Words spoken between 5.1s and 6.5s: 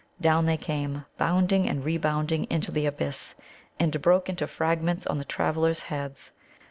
the travellers' heads.